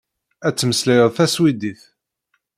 [0.47, 1.81] Ad temmeslayeḍ taswidit.